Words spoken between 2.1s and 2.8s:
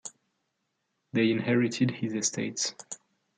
estates.